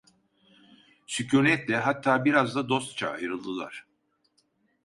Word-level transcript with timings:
Sükûnetle, 1.07 1.77
hatta 1.77 2.25
biraz 2.25 2.55
da 2.55 2.69
dostça 2.69 3.09
ayrıldılar. 3.09 3.85